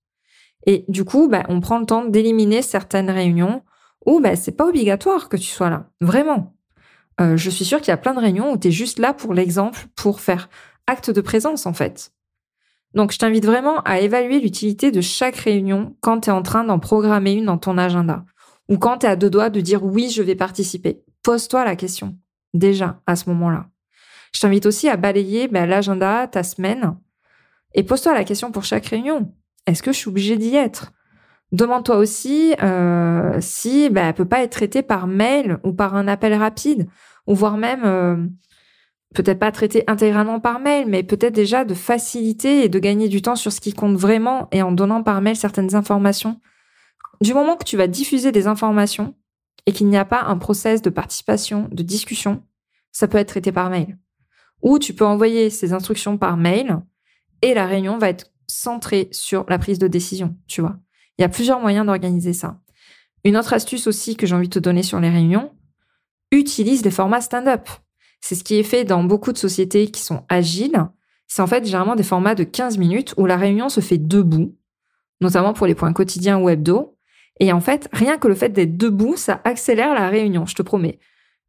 Et 0.67 0.85
du 0.88 1.05
coup, 1.05 1.29
bah, 1.29 1.44
on 1.49 1.61
prend 1.61 1.79
le 1.79 1.87
temps 1.87 2.05
d'éliminer 2.05 2.62
certaines 2.62 3.11
réunions 3.11 3.62
où 4.06 4.20
bah, 4.20 4.37
c'est 4.37 4.52
pas 4.52 4.67
obligatoire 4.67 5.29
que 5.29 5.37
tu 5.37 5.46
sois 5.46 5.70
là. 5.70 5.90
Vraiment. 6.00 6.55
Euh, 7.20 7.37
je 7.37 7.50
suis 7.50 7.64
sûre 7.64 7.81
qu'il 7.81 7.88
y 7.88 7.93
a 7.93 7.96
plein 7.96 8.14
de 8.14 8.20
réunions 8.20 8.52
où 8.52 8.58
tu 8.58 8.69
es 8.69 8.70
juste 8.70 8.99
là 8.99 9.12
pour 9.12 9.34
l'exemple, 9.34 9.87
pour 9.96 10.20
faire 10.20 10.49
acte 10.87 11.11
de 11.11 11.20
présence, 11.20 11.67
en 11.67 11.73
fait. 11.73 12.12
Donc, 12.94 13.12
je 13.12 13.19
t'invite 13.19 13.44
vraiment 13.44 13.81
à 13.82 14.00
évaluer 14.00 14.41
l'utilité 14.41 14.91
de 14.91 15.00
chaque 15.00 15.37
réunion 15.37 15.96
quand 16.00 16.20
tu 16.20 16.31
es 16.31 16.32
en 16.32 16.43
train 16.43 16.64
d'en 16.64 16.79
programmer 16.79 17.32
une 17.32 17.46
dans 17.46 17.58
ton 17.58 17.76
agenda 17.76 18.25
ou 18.69 18.79
quand 18.79 18.99
tu 18.99 19.06
es 19.06 19.08
à 19.08 19.17
deux 19.17 19.31
doigts 19.31 19.50
de 19.50 19.61
dire 19.61 19.82
oui, 19.84 20.11
je 20.11 20.23
vais 20.23 20.34
participer. 20.34 21.02
Pose-toi 21.23 21.65
la 21.65 21.76
question, 21.76 22.17
déjà, 22.55 23.00
à 23.06 23.17
ce 23.17 23.29
moment-là. 23.31 23.67
Je 24.32 24.41
t'invite 24.41 24.67
aussi 24.67 24.88
à 24.88 24.97
balayer 24.97 25.49
ben, 25.49 25.67
l'agenda, 25.67 26.26
ta 26.26 26.43
semaine, 26.43 26.97
et 27.75 27.82
pose-toi 27.82 28.15
la 28.15 28.25
question 28.25 28.50
pour 28.50 28.65
chaque 28.65 28.87
réunion. 28.87 29.32
Est-ce 29.67 29.82
que 29.82 29.93
je 29.93 29.99
suis 29.99 30.09
obligée 30.09 30.37
d'y 30.37 30.55
être? 30.56 30.93
Demande-toi 31.53 31.97
aussi 31.97 32.55
euh, 32.62 33.38
si 33.41 33.88
ben, 33.91 34.09
elle 34.09 34.15
peut 34.15 34.25
pas 34.26 34.43
être 34.43 34.53
traitée 34.53 34.82
par 34.82 35.06
mail 35.06 35.59
ou 35.65 35.73
par 35.73 35.94
un 35.94 36.09
appel 36.09 36.35
rapide, 36.35 36.88
ou 37.26 37.35
voire 37.35 37.56
même 37.56 37.85
euh, 37.85 38.17
peut-être 39.15 39.38
pas 39.38 39.53
traiter 39.53 39.85
intégralement 39.87 40.41
par 40.41 40.61
mail, 40.61 40.87
mais 40.88 41.03
peut-être 41.03 41.35
déjà 41.35 41.65
de 41.65 41.75
faciliter 41.75 42.65
et 42.65 42.69
de 42.69 42.79
gagner 42.79 43.09
du 43.09 43.23
temps 43.23 43.37
sur 43.37 43.53
ce 43.53 43.61
qui 43.61 43.73
compte 43.73 43.97
vraiment 43.97 44.49
et 44.53 44.62
en 44.62 44.73
donnant 44.73 45.03
par 45.03 45.20
mail 45.20 45.37
certaines 45.37 45.75
informations. 45.75 46.41
Du 47.20 47.35
moment 47.35 47.56
que 47.56 47.65
tu 47.65 47.76
vas 47.76 47.87
diffuser 47.87 48.31
des 48.31 48.47
informations 48.47 49.15
et 49.69 49.73
qu'il 49.73 49.88
n'y 49.88 49.99
a 49.99 50.06
pas 50.06 50.23
un 50.23 50.38
process 50.38 50.81
de 50.81 50.88
participation, 50.88 51.69
de 51.70 51.82
discussion, 51.82 52.43
ça 52.91 53.06
peut 53.06 53.19
être 53.19 53.29
traité 53.29 53.53
par 53.53 53.69
mail. 53.69 53.99
Ou 54.62 54.79
tu 54.79 54.94
peux 54.94 55.05
envoyer 55.05 55.50
ces 55.50 55.75
instructions 55.75 56.17
par 56.17 56.38
mail 56.38 56.79
et 57.43 57.53
la 57.53 57.67
réunion 57.67 57.99
va 57.99 58.09
être 58.09 58.32
centrée 58.47 59.11
sur 59.12 59.44
la 59.50 59.59
prise 59.59 59.79
de 59.79 59.87
décision, 59.87 60.35
tu 60.47 60.62
vois. 60.62 60.79
Il 61.19 61.23
y 61.23 61.25
a 61.26 61.29
plusieurs 61.29 61.61
moyens 61.61 61.85
d'organiser 61.85 62.32
ça. 62.32 62.59
Une 63.25 63.37
autre 63.37 63.53
astuce 63.53 63.87
aussi 63.87 64.17
que 64.17 64.26
j'ai 64.26 64.35
envie 64.35 64.49
de 64.49 64.55
te 64.55 64.59
donner 64.59 64.82
sur 64.82 65.00
les 65.00 65.11
réunions, 65.11 65.53
utilise 66.32 66.82
les 66.82 66.91
formats 66.91 67.20
stand-up. 67.20 67.69
C'est 68.23 68.37
ce 68.37 68.44
qui 68.44 68.55
est 68.55 68.62
fait 68.62 68.85
dans 68.85 69.05
beaucoup 69.05 69.35
de 69.35 69.38
sociétés 69.38 69.91
qui 69.91 70.00
sont 70.00 70.25
agiles. 70.31 70.82
C'est 71.26 71.43
en 71.43 71.47
fait 71.47 71.67
généralement 71.67 71.94
des 71.94 72.05
formats 72.05 72.35
de 72.35 72.44
15 72.44 72.79
minutes 72.79 73.12
où 73.19 73.26
la 73.26 73.37
réunion 73.37 73.69
se 73.69 73.81
fait 73.81 73.99
debout, 73.99 74.56
notamment 75.20 75.53
pour 75.53 75.67
les 75.67 75.75
points 75.75 75.93
quotidiens 75.93 76.38
ou 76.38 76.49
hebdo. 76.49 76.97
Et 77.40 77.52
en 77.52 77.60
fait, 77.60 77.89
rien 77.93 78.19
que 78.19 78.29
le 78.29 78.34
fait 78.34 78.48
d'être 78.51 78.77
debout, 78.77 79.17
ça 79.17 79.41
accélère 79.44 79.94
la 79.94 80.08
réunion, 80.08 80.46
je 80.46 80.55
te 80.55 80.62
promets. 80.62 80.98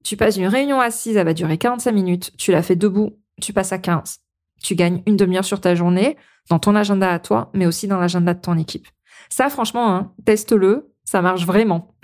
Tu 0.04 0.18
passes 0.18 0.38
une 0.38 0.48
réunion 0.48 0.80
assise, 0.80 1.18
elle 1.18 1.26
va 1.26 1.34
durer 1.34 1.58
45 1.58 1.92
minutes, 1.92 2.32
tu 2.38 2.52
la 2.52 2.62
fais 2.62 2.76
debout, 2.76 3.18
tu 3.42 3.54
passes 3.54 3.74
à 3.74 3.80
15. 3.80 4.20
Tu 4.62 4.76
gagnes 4.76 5.02
une 5.06 5.18
demi-heure 5.18 5.46
sur 5.46 5.62
ta 5.62 5.76
journée, 5.76 6.18
dans 6.50 6.60
ton 6.60 6.76
agenda 6.76 7.12
à 7.12 7.20
toi, 7.20 7.50
mais 7.54 7.66
aussi 7.66 7.88
dans 7.88 8.00
l'agenda 8.00 8.34
de 8.34 8.42
ton 8.42 8.58
équipe. 8.58 8.88
Ça, 9.30 9.50
franchement, 9.50 9.94
hein, 9.96 10.14
teste-le 10.26 10.90
ça 11.10 11.24
marche 11.24 11.44
vraiment. 11.44 11.96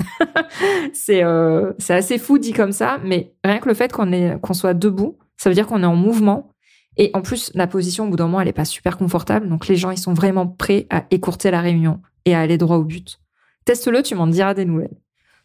c'est 0.94 1.24
euh, 1.24 1.74
c'est 1.78 1.94
assez 1.94 2.18
fou 2.18 2.40
dit 2.40 2.54
comme 2.54 2.72
ça, 2.72 2.98
mais 3.04 3.36
rien 3.44 3.60
que 3.60 3.68
le 3.68 3.76
fait 3.76 3.92
qu'on 3.92 4.40
qu'on 4.40 4.54
soit 4.56 4.74
debout, 4.74 5.20
ça 5.38 5.48
veut 5.48 5.54
dire 5.54 5.68
qu'on 5.68 5.84
est 5.84 5.86
en 5.86 5.96
mouvement. 5.96 6.50
Et 6.98 7.12
en 7.14 7.22
plus, 7.22 7.52
la 7.54 7.68
position 7.68 8.06
au 8.06 8.10
bout 8.10 8.16
d'un 8.16 8.26
moment, 8.26 8.42
elle 8.42 8.48
est 8.48 8.54
pas 8.54 8.66
super 8.66 8.98
confortable, 8.98 9.48
donc 9.48 9.68
les 9.68 9.76
gens 9.76 9.92
ils 9.92 10.00
sont 10.00 10.16
vraiment 10.16 10.48
prêts 10.48 10.88
à 10.90 11.06
écourter 11.12 11.52
la 11.52 11.62
réunion 11.62 12.02
et 12.26 12.34
à 12.34 12.40
aller 12.40 12.58
droit 12.58 12.78
au 12.78 12.84
but. 12.84 13.20
Teste-le, 13.66 14.04
tu 14.04 14.16
m'en 14.16 14.28
diras 14.28 14.54
des 14.54 14.66
nouvelles. 14.66 14.96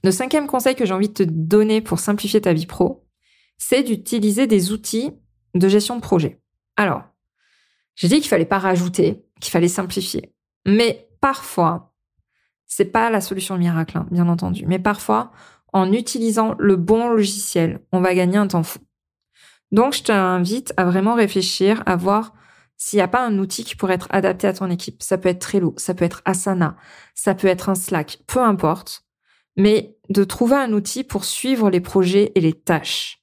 Le 0.04 0.10
cinquième 0.10 0.46
conseil 0.46 0.74
que 0.74 0.86
j'ai 0.86 0.94
envie 0.94 1.08
de 1.08 1.14
te 1.14 1.22
donner 1.22 1.80
pour 1.80 1.98
simplifier 1.98 2.40
ta 2.40 2.52
vie 2.52 2.66
pro, 2.66 3.06
c'est 3.58 3.82
d'utiliser 3.82 4.46
des 4.46 4.72
outils 4.72 5.10
de 5.54 5.68
gestion 5.68 5.96
de 5.96 6.00
projet. 6.00 6.40
Alors, 6.76 7.02
j'ai 7.96 8.08
dit 8.08 8.20
qu'il 8.20 8.28
fallait 8.28 8.46
pas 8.46 8.58
rajouter, 8.58 9.22
qu'il 9.40 9.50
fallait 9.50 9.68
simplifier. 9.68 10.32
Mais 10.66 11.08
parfois, 11.20 11.92
c'est 12.66 12.86
pas 12.86 13.10
la 13.10 13.20
solution 13.20 13.58
miracle, 13.58 13.98
hein, 13.98 14.06
bien 14.10 14.28
entendu. 14.28 14.64
Mais 14.66 14.78
parfois, 14.78 15.32
en 15.72 15.92
utilisant 15.92 16.54
le 16.58 16.76
bon 16.76 17.10
logiciel, 17.10 17.80
on 17.92 18.00
va 18.00 18.14
gagner 18.14 18.38
un 18.38 18.46
temps 18.46 18.62
fou. 18.62 18.78
Donc, 19.72 19.94
je 19.94 20.02
t'invite 20.02 20.72
à 20.76 20.84
vraiment 20.84 21.14
réfléchir, 21.14 21.82
à 21.86 21.96
voir 21.96 22.32
s'il 22.80 22.96
n'y 22.96 23.02
a 23.02 23.08
pas 23.08 23.26
un 23.26 23.38
outil 23.38 23.62
qui 23.62 23.76
pourrait 23.76 23.94
être 23.94 24.08
adapté 24.08 24.46
à 24.46 24.54
ton 24.54 24.70
équipe. 24.70 25.02
Ça 25.02 25.18
peut 25.18 25.28
être 25.28 25.40
Trello, 25.40 25.74
ça 25.76 25.92
peut 25.92 26.06
être 26.06 26.22
Asana, 26.24 26.76
ça 27.14 27.34
peut 27.34 27.46
être 27.46 27.68
un 27.68 27.74
Slack, 27.74 28.20
peu 28.26 28.40
importe. 28.40 29.04
Mais 29.56 29.98
de 30.08 30.24
trouver 30.24 30.56
un 30.56 30.72
outil 30.72 31.04
pour 31.04 31.26
suivre 31.26 31.68
les 31.68 31.82
projets 31.82 32.32
et 32.34 32.40
les 32.40 32.54
tâches. 32.54 33.22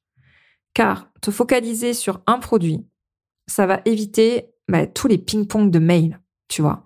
Car 0.76 1.10
te 1.22 1.32
focaliser 1.32 1.96
sur 1.96 2.22
un 2.28 2.38
produit, 2.38 2.86
ça 3.48 3.66
va 3.66 3.82
éviter 3.86 4.52
bah, 4.68 4.86
tous 4.86 5.08
les 5.08 5.18
ping-pong 5.18 5.72
de 5.72 5.80
mails, 5.80 6.22
tu 6.48 6.62
vois 6.62 6.84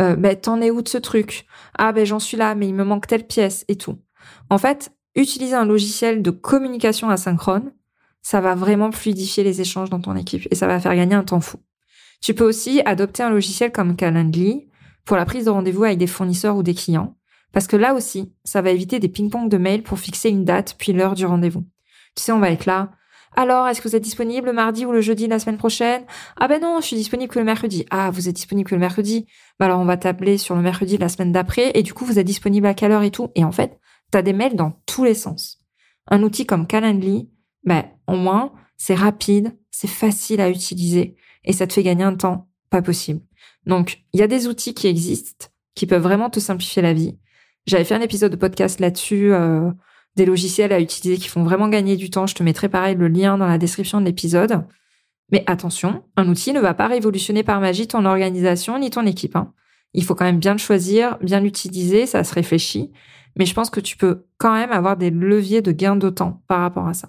euh, 0.00 0.16
ben, 0.16 0.34
t'en 0.34 0.60
es 0.60 0.72
où 0.72 0.82
de 0.82 0.88
ce 0.88 0.98
truc? 0.98 1.46
Ah 1.78 1.92
ben 1.92 2.04
j'en 2.04 2.18
suis 2.18 2.36
là, 2.36 2.56
mais 2.56 2.66
il 2.66 2.74
me 2.74 2.82
manque 2.82 3.06
telle 3.06 3.28
pièce 3.28 3.64
et 3.68 3.76
tout. 3.76 4.00
En 4.50 4.58
fait, 4.58 4.92
utiliser 5.14 5.54
un 5.54 5.66
logiciel 5.66 6.20
de 6.20 6.30
communication 6.32 7.10
asynchrone, 7.10 7.72
ça 8.20 8.40
va 8.40 8.56
vraiment 8.56 8.90
fluidifier 8.90 9.44
les 9.44 9.60
échanges 9.60 9.90
dans 9.90 10.00
ton 10.00 10.16
équipe 10.16 10.48
et 10.50 10.56
ça 10.56 10.66
va 10.66 10.80
faire 10.80 10.96
gagner 10.96 11.14
un 11.14 11.22
temps 11.22 11.40
fou. 11.40 11.58
Tu 12.24 12.32
peux 12.32 12.48
aussi 12.48 12.80
adopter 12.86 13.22
un 13.22 13.28
logiciel 13.28 13.70
comme 13.70 13.96
Calendly 13.96 14.66
pour 15.04 15.18
la 15.18 15.26
prise 15.26 15.44
de 15.44 15.50
rendez-vous 15.50 15.84
avec 15.84 15.98
des 15.98 16.06
fournisseurs 16.06 16.56
ou 16.56 16.62
des 16.62 16.72
clients, 16.72 17.18
Parce 17.52 17.66
que 17.66 17.76
là 17.76 17.92
aussi, 17.92 18.32
ça 18.44 18.62
va 18.62 18.70
éviter 18.70 18.98
des 18.98 19.10
ping-pong 19.10 19.50
de 19.50 19.58
mails 19.58 19.82
pour 19.82 19.98
fixer 19.98 20.30
une 20.30 20.46
date 20.46 20.74
puis 20.78 20.94
l'heure 20.94 21.12
du 21.12 21.26
rendez-vous. 21.26 21.66
Tu 22.16 22.22
sais, 22.22 22.32
on 22.32 22.38
va 22.38 22.50
être 22.50 22.64
là. 22.64 22.92
Alors, 23.36 23.68
est-ce 23.68 23.82
que 23.82 23.88
vous 23.88 23.94
êtes 23.94 24.02
disponible 24.02 24.46
le 24.46 24.52
mardi 24.54 24.86
ou 24.86 24.92
le 24.92 25.02
jeudi 25.02 25.26
la 25.26 25.38
semaine 25.38 25.58
prochaine? 25.58 26.04
Ah 26.40 26.48
ben 26.48 26.62
non, 26.62 26.80
je 26.80 26.86
suis 26.86 26.96
disponible 26.96 27.30
que 27.30 27.38
le 27.38 27.44
mercredi. 27.44 27.84
Ah, 27.90 28.10
vous 28.10 28.26
êtes 28.26 28.36
disponible 28.36 28.70
que 28.70 28.74
le 28.74 28.80
mercredi 28.80 29.26
Bah 29.60 29.66
alors, 29.66 29.80
on 29.80 29.84
va 29.84 29.98
t'appeler 29.98 30.38
sur 30.38 30.54
le 30.54 30.62
mercredi 30.62 30.96
la 30.96 31.10
semaine 31.10 31.30
d'après 31.30 31.72
et 31.74 31.82
du 31.82 31.92
coup, 31.92 32.06
vous 32.06 32.18
êtes 32.18 32.26
disponible 32.26 32.66
à 32.66 32.72
quelle 32.72 32.92
heure 32.92 33.02
et 33.02 33.10
tout 33.10 33.32
Et 33.34 33.44
en 33.44 33.52
fait, 33.52 33.78
t'as 34.10 34.22
des 34.22 34.32
mails 34.32 34.56
dans 34.56 34.80
tous 34.86 35.04
les 35.04 35.14
sens. 35.14 35.58
Un 36.08 36.22
outil 36.22 36.46
comme 36.46 36.66
Calendly, 36.66 37.28
ben, 37.64 37.84
au 38.08 38.16
moins, 38.16 38.54
c'est 38.78 38.94
rapide, 38.94 39.54
c'est 39.70 39.88
facile 39.88 40.40
à 40.40 40.48
utiliser 40.48 41.16
et 41.44 41.52
ça 41.52 41.66
te 41.66 41.72
fait 41.72 41.82
gagner 41.82 42.04
un 42.04 42.14
temps 42.14 42.48
pas 42.70 42.82
possible. 42.82 43.20
Donc, 43.66 44.02
il 44.12 44.20
y 44.20 44.22
a 44.22 44.26
des 44.26 44.46
outils 44.46 44.74
qui 44.74 44.86
existent 44.86 45.46
qui 45.74 45.86
peuvent 45.86 46.02
vraiment 46.02 46.30
te 46.30 46.40
simplifier 46.40 46.82
la 46.82 46.92
vie. 46.92 47.18
J'avais 47.66 47.84
fait 47.84 47.94
un 47.94 48.00
épisode 48.00 48.32
de 48.32 48.36
podcast 48.36 48.80
là-dessus, 48.80 49.32
euh, 49.32 49.70
des 50.16 50.26
logiciels 50.26 50.72
à 50.72 50.80
utiliser 50.80 51.20
qui 51.20 51.28
font 51.28 51.42
vraiment 51.42 51.68
gagner 51.68 51.96
du 51.96 52.10
temps. 52.10 52.26
Je 52.26 52.34
te 52.34 52.42
mettrai 52.42 52.68
pareil 52.68 52.94
le 52.94 53.08
lien 53.08 53.38
dans 53.38 53.46
la 53.46 53.58
description 53.58 54.00
de 54.00 54.06
l'épisode. 54.06 54.64
Mais 55.32 55.42
attention, 55.46 56.04
un 56.16 56.28
outil 56.28 56.52
ne 56.52 56.60
va 56.60 56.74
pas 56.74 56.86
révolutionner 56.86 57.42
par 57.42 57.60
magie 57.60 57.88
ton 57.88 58.04
organisation 58.04 58.78
ni 58.78 58.90
ton 58.90 59.06
équipe. 59.06 59.36
Hein. 59.36 59.52
Il 59.94 60.04
faut 60.04 60.14
quand 60.14 60.24
même 60.24 60.38
bien 60.38 60.52
le 60.52 60.58
choisir, 60.58 61.18
bien 61.20 61.40
l'utiliser, 61.40 62.06
ça 62.06 62.22
se 62.22 62.34
réfléchit. 62.34 62.92
Mais 63.36 63.46
je 63.46 63.54
pense 63.54 63.70
que 63.70 63.80
tu 63.80 63.96
peux 63.96 64.26
quand 64.38 64.54
même 64.54 64.70
avoir 64.70 64.96
des 64.96 65.10
leviers 65.10 65.62
de 65.62 65.72
gain 65.72 65.96
de 65.96 66.10
temps 66.10 66.42
par 66.46 66.60
rapport 66.60 66.86
à 66.86 66.94
ça. 66.94 67.08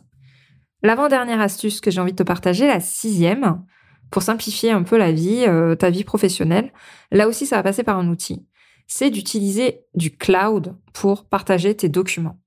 L'avant-dernière 0.82 1.42
astuce 1.42 1.82
que 1.82 1.92
j'ai 1.92 2.00
envie 2.00 2.14
de 2.14 2.18
te 2.18 2.24
partager, 2.24 2.68
la 2.68 2.80
sixième, 2.80 3.64
pour 4.12 4.22
simplifier 4.22 4.72
un 4.72 4.84
peu 4.84 4.98
la 4.98 5.12
vie, 5.12 5.46
euh, 5.48 5.76
ta 5.76 5.90
vie 5.90 6.04
professionnelle, 6.04 6.72
là 7.12 7.28
aussi 7.28 7.46
ça 7.46 7.58
va 7.58 7.64
passer 7.64 7.84
par 7.84 7.98
un 7.98 8.08
outil 8.10 8.46
c'est 8.88 9.10
d'utiliser 9.10 9.86
du 9.94 10.16
cloud 10.16 10.76
pour 10.94 11.26
partager 11.26 11.76
tes 11.76 11.90
documents. 11.90 12.40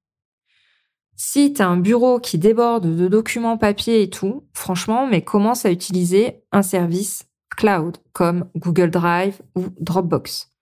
Si 1.17 1.53
tu 1.53 1.63
as 1.63 1.69
un 1.69 1.77
bureau 1.77 2.21
qui 2.21 2.39
déborde 2.39 2.97
de 2.97 3.09
documents 3.09 3.59
papier 3.59 4.03
et 4.03 4.11
tout, 4.11 4.47
franchement, 4.53 5.07
mais 5.07 5.23
commence 5.23 5.67
à 5.67 5.73
utiliser 5.73 6.43
un 6.53 6.63
service 6.63 7.25
cloud 7.57 7.97
comme 8.13 8.49
Google 8.55 8.91
Drive 8.91 9.41
ou 9.57 9.65
Dropbox. 9.81 10.53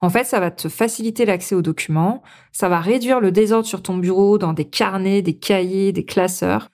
En 0.00 0.10
fait, 0.10 0.24
ça 0.24 0.38
va 0.38 0.50
te 0.50 0.68
faciliter 0.68 1.24
l'accès 1.24 1.54
aux 1.54 1.62
documents, 1.62 2.22
ça 2.52 2.68
va 2.68 2.78
réduire 2.78 3.20
le 3.20 3.32
désordre 3.32 3.66
sur 3.66 3.82
ton 3.82 3.96
bureau 3.96 4.38
dans 4.38 4.52
des 4.52 4.66
carnets, 4.66 5.22
des 5.22 5.36
cahiers, 5.36 5.92
des 5.92 6.04
classeurs. 6.04 6.68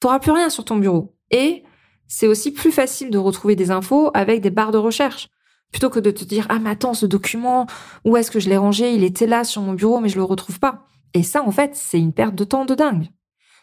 Tu 0.00 0.06
n'auras 0.06 0.20
plus 0.20 0.30
rien 0.30 0.48
sur 0.48 0.64
ton 0.64 0.76
bureau. 0.76 1.14
Et 1.30 1.64
c'est 2.08 2.26
aussi 2.26 2.52
plus 2.52 2.72
facile 2.72 3.10
de 3.10 3.18
retrouver 3.18 3.54
des 3.54 3.70
infos 3.70 4.10
avec 4.14 4.40
des 4.40 4.50
barres 4.50 4.72
de 4.72 4.78
recherche. 4.78 5.28
Plutôt 5.70 5.90
que 5.90 6.00
de 6.00 6.10
te 6.10 6.24
dire, 6.24 6.46
ah, 6.48 6.58
mais 6.58 6.70
attends, 6.70 6.94
ce 6.94 7.04
document, 7.04 7.66
où 8.04 8.16
est-ce 8.16 8.30
que 8.30 8.40
je 8.40 8.48
l'ai 8.48 8.56
rangé? 8.56 8.94
Il 8.94 9.04
était 9.04 9.26
là 9.26 9.44
sur 9.44 9.60
mon 9.60 9.74
bureau, 9.74 10.00
mais 10.00 10.08
je 10.08 10.16
le 10.16 10.24
retrouve 10.24 10.58
pas. 10.58 10.88
Et 11.12 11.22
ça, 11.22 11.42
en 11.42 11.50
fait, 11.50 11.76
c'est 11.76 11.98
une 12.00 12.14
perte 12.14 12.34
de 12.34 12.44
temps 12.44 12.64
de 12.64 12.74
dingue. 12.74 13.08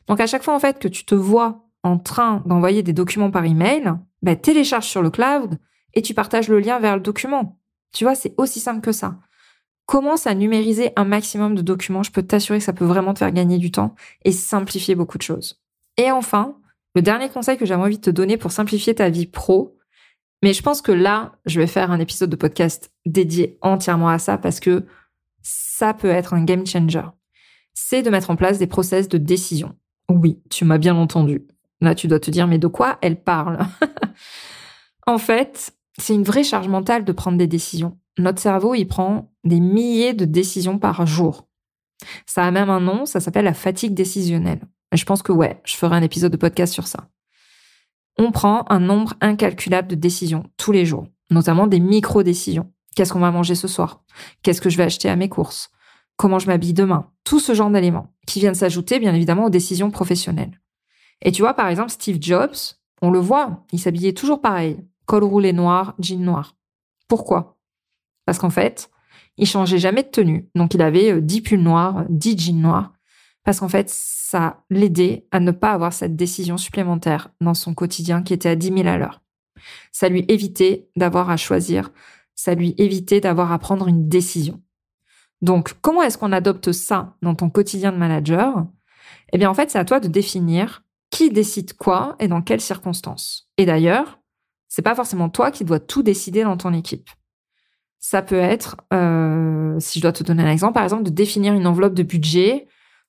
Donc, 0.07 0.19
à 0.19 0.27
chaque 0.27 0.43
fois, 0.43 0.55
en 0.55 0.59
fait, 0.59 0.77
que 0.77 0.87
tu 0.87 1.03
te 1.03 1.15
vois 1.15 1.65
en 1.83 1.97
train 1.97 2.43
d'envoyer 2.45 2.83
des 2.83 2.93
documents 2.93 3.31
par 3.31 3.45
email, 3.45 3.93
bah, 4.21 4.35
télécharge 4.35 4.85
sur 4.85 5.01
le 5.01 5.09
cloud 5.09 5.57
et 5.95 6.03
tu 6.03 6.13
partages 6.13 6.47
le 6.47 6.59
lien 6.59 6.79
vers 6.79 6.95
le 6.95 7.01
document. 7.01 7.59
Tu 7.91 8.03
vois, 8.03 8.15
c'est 8.15 8.35
aussi 8.37 8.59
simple 8.59 8.81
que 8.81 8.91
ça. 8.91 9.17
Commence 9.85 10.27
à 10.27 10.35
numériser 10.35 10.91
un 10.95 11.05
maximum 11.05 11.55
de 11.55 11.61
documents. 11.61 12.03
Je 12.03 12.11
peux 12.11 12.23
t'assurer 12.23 12.59
que 12.59 12.65
ça 12.65 12.73
peut 12.73 12.85
vraiment 12.85 13.13
te 13.13 13.19
faire 13.19 13.31
gagner 13.31 13.57
du 13.57 13.71
temps 13.71 13.95
et 14.23 14.31
simplifier 14.31 14.95
beaucoup 14.95 15.17
de 15.17 15.23
choses. 15.23 15.61
Et 15.97 16.11
enfin, 16.11 16.57
le 16.95 17.01
dernier 17.01 17.29
conseil 17.29 17.57
que 17.57 17.65
j'avais 17.65 17.83
envie 17.83 17.97
de 17.97 18.03
te 18.03 18.09
donner 18.09 18.37
pour 18.37 18.51
simplifier 18.51 18.95
ta 18.95 19.09
vie 19.09 19.27
pro, 19.27 19.77
mais 20.41 20.53
je 20.53 20.61
pense 20.61 20.81
que 20.81 20.91
là, 20.91 21.33
je 21.45 21.59
vais 21.59 21.67
faire 21.67 21.91
un 21.91 21.99
épisode 21.99 22.29
de 22.29 22.35
podcast 22.35 22.91
dédié 23.05 23.57
entièrement 23.61 24.09
à 24.09 24.19
ça 24.19 24.37
parce 24.37 24.59
que 24.59 24.85
ça 25.41 25.93
peut 25.93 26.09
être 26.09 26.33
un 26.33 26.43
game 26.43 26.65
changer. 26.65 27.03
C'est 27.73 28.01
de 28.01 28.09
mettre 28.09 28.29
en 28.29 28.35
place 28.35 28.57
des 28.57 28.67
process 28.67 29.09
de 29.09 29.17
décision. 29.17 29.75
Oui, 30.09 30.39
tu 30.49 30.65
m'as 30.65 30.77
bien 30.77 30.95
entendu. 30.95 31.45
Là, 31.81 31.93
tu 31.93 32.07
dois 32.07 32.19
te 32.19 32.31
dire, 32.31 32.47
mais 32.47 32.57
de 32.57 32.67
quoi 32.67 32.97
elle 33.01 33.21
parle? 33.21 33.59
En 35.07 35.19
fait, 35.19 35.71
c'est 35.99 36.15
une 36.15 36.23
vraie 36.23 36.43
charge 36.43 36.67
mentale 36.67 37.05
de 37.05 37.11
prendre 37.11 37.37
des 37.37 37.45
décisions. 37.45 37.97
Notre 38.17 38.41
cerveau, 38.41 38.73
il 38.73 38.87
prend 38.87 39.31
des 39.43 39.59
milliers 39.59 40.13
de 40.13 40.25
décisions 40.25 40.79
par 40.79 41.05
jour. 41.05 41.47
Ça 42.25 42.43
a 42.43 42.51
même 42.51 42.71
un 42.71 42.79
nom, 42.79 43.05
ça 43.05 43.19
s'appelle 43.19 43.45
la 43.45 43.53
fatigue 43.53 43.93
décisionnelle. 43.93 44.61
Je 44.95 45.05
pense 45.05 45.21
que 45.21 45.31
ouais, 45.31 45.61
je 45.65 45.75
ferai 45.75 45.95
un 45.95 46.01
épisode 46.01 46.31
de 46.31 46.37
podcast 46.37 46.73
sur 46.73 46.87
ça 46.87 47.09
on 48.17 48.31
prend 48.31 48.65
un 48.69 48.79
nombre 48.79 49.13
incalculable 49.21 49.87
de 49.87 49.95
décisions 49.95 50.43
tous 50.57 50.71
les 50.71 50.85
jours, 50.85 51.07
notamment 51.29 51.67
des 51.67 51.79
micro-décisions. 51.79 52.71
Qu'est-ce 52.95 53.11
qu'on 53.11 53.19
va 53.19 53.31
manger 53.31 53.55
ce 53.55 53.67
soir? 53.67 54.03
Qu'est-ce 54.41 54.61
que 54.61 54.69
je 54.69 54.77
vais 54.77 54.83
acheter 54.83 55.09
à 55.09 55.15
mes 55.15 55.29
courses? 55.29 55.69
Comment 56.15 56.39
je 56.39 56.47
m'habille 56.47 56.73
demain? 56.73 57.11
Tout 57.25 57.39
ce 57.39 57.53
genre 57.53 57.69
d'éléments 57.69 58.13
qui 58.25 58.39
viennent 58.39 58.55
s'ajouter 58.55 58.99
bien 58.99 59.13
évidemment 59.13 59.45
aux 59.45 59.49
décisions 59.49 59.91
professionnelles. 59.91 60.61
Et 61.21 61.31
tu 61.31 61.41
vois, 61.41 61.53
par 61.53 61.67
exemple, 61.67 61.91
Steve 61.91 62.17
Jobs, 62.21 62.55
on 63.01 63.09
le 63.09 63.19
voit, 63.19 63.65
il 63.73 63.79
s'habillait 63.79 64.13
toujours 64.13 64.41
pareil, 64.41 64.77
col 65.05 65.23
roulé 65.23 65.51
noir, 65.51 65.93
jean 65.99 66.21
noir. 66.21 66.55
Pourquoi? 67.09 67.57
Parce 68.25 68.39
qu'en 68.39 68.49
fait, 68.49 68.89
il 69.37 69.45
changeait 69.45 69.77
jamais 69.77 70.03
de 70.03 70.09
tenue. 70.09 70.49
Donc 70.55 70.73
il 70.73 70.81
avait 70.81 71.21
10 71.21 71.37
euh, 71.37 71.41
pulls 71.41 71.61
noirs, 71.61 72.05
10 72.09 72.37
jeans 72.37 72.61
noirs, 72.61 72.93
parce 73.45 73.59
qu'en 73.59 73.69
fait, 73.69 73.89
ça 73.89 74.63
l'aidait 74.69 75.27
à 75.31 75.39
ne 75.39 75.51
pas 75.51 75.71
avoir 75.71 75.93
cette 75.93 76.15
décision 76.15 76.57
supplémentaire 76.57 77.29
dans 77.39 77.53
son 77.53 77.73
quotidien 77.73 78.23
qui 78.23 78.33
était 78.33 78.49
à 78.49 78.55
10 78.55 78.73
000 78.79 78.87
à 78.87 78.97
l'heure. 78.97 79.21
Ça 79.91 80.09
lui 80.09 80.25
évitait 80.27 80.89
d'avoir 80.95 81.29
à 81.29 81.37
choisir, 81.37 81.91
ça 82.33 82.55
lui 82.55 82.73
évitait 82.77 83.21
d'avoir 83.21 83.51
à 83.51 83.59
prendre 83.59 83.87
une 83.87 84.09
décision. 84.09 84.61
Donc, 85.41 85.75
comment 85.81 86.01
est-ce 86.01 86.17
qu'on 86.17 86.31
adopte 86.31 86.71
ça 86.71 87.15
dans 87.21 87.35
ton 87.35 87.49
quotidien 87.49 87.91
de 87.91 87.97
manager? 87.97 88.65
Eh 89.31 89.37
bien, 89.37 89.49
en 89.49 89.53
fait, 89.53 89.69
c'est 89.69 89.79
à 89.79 89.85
toi 89.85 89.99
de 89.99 90.07
définir 90.07 90.83
qui 91.11 91.29
décide 91.29 91.73
quoi 91.73 92.15
et 92.19 92.27
dans 92.27 92.41
quelles 92.41 92.61
circonstances. 92.61 93.49
Et 93.57 93.65
d'ailleurs, 93.65 94.19
c'est 94.67 94.81
pas 94.81 94.95
forcément 94.95 95.29
toi 95.29 95.51
qui 95.51 95.65
dois 95.65 95.79
tout 95.79 96.01
décider 96.01 96.43
dans 96.43 96.57
ton 96.57 96.73
équipe. 96.73 97.09
Ça 97.99 98.23
peut 98.23 98.35
être, 98.35 98.77
euh, 98.91 99.79
si 99.79 99.99
je 99.99 100.01
dois 100.01 100.11
te 100.11 100.23
donner 100.23 100.43
un 100.43 100.51
exemple, 100.51 100.73
par 100.73 100.83
exemple, 100.83 101.03
de 101.03 101.09
définir 101.11 101.53
une 101.53 101.67
enveloppe 101.67 101.93
de 101.93 102.03
budget 102.03 102.67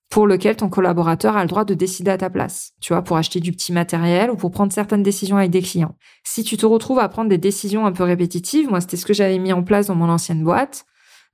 pour 0.09 0.25
lequel 0.25 0.55
ton 0.55 0.69
collaborateur 0.69 1.35
a 1.35 1.41
le 1.41 1.49
droit 1.49 1.65
de 1.65 1.73
décider 1.73 2.11
à 2.11 2.17
ta 2.17 2.29
place. 2.29 2.71
Tu 2.79 2.93
vois, 2.93 3.01
pour 3.01 3.17
acheter 3.17 3.39
du 3.39 3.51
petit 3.51 3.73
matériel 3.73 4.31
ou 4.31 4.35
pour 4.35 4.51
prendre 4.51 4.71
certaines 4.71 5.03
décisions 5.03 5.37
avec 5.37 5.51
des 5.51 5.61
clients. 5.61 5.95
Si 6.23 6.43
tu 6.43 6.55
te 6.55 6.65
retrouves 6.65 6.99
à 6.99 7.09
prendre 7.09 7.29
des 7.29 7.37
décisions 7.37 7.85
un 7.85 7.91
peu 7.91 8.03
répétitives, 8.03 8.69
moi 8.69 8.79
c'était 8.79 8.97
ce 8.97 9.05
que 9.05 9.13
j'avais 9.13 9.37
mis 9.37 9.51
en 9.51 9.63
place 9.63 9.87
dans 9.87 9.95
mon 9.95 10.09
ancienne 10.09 10.43
boîte. 10.43 10.85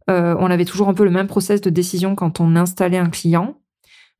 Euh, 0.10 0.36
on 0.39 0.50
avait 0.50 0.65
toujours 0.65 0.89
un 0.89 0.94
peu 0.94 1.03
le 1.03 1.12
même 1.12 1.27
process 1.27 1.62
de 1.62 1.70
décision 1.70 2.15
quand 2.15 2.39
on 2.39 2.56
installait 2.56 2.98
un 2.98 3.10
client. 3.10 3.60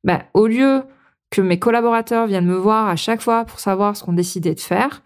Bah, 0.04 0.22
au 0.34 0.46
lieu 0.46 0.84
que 1.30 1.40
mes 1.40 1.58
collaborateurs 1.58 2.26
viennent 2.26 2.46
me 2.46 2.56
voir 2.56 2.88
à 2.88 2.96
chaque 2.96 3.20
fois 3.20 3.44
pour 3.44 3.58
savoir 3.58 3.96
ce 3.96 4.04
qu'on 4.04 4.12
décidait 4.12 4.54
de 4.54 4.60
faire, 4.60 5.02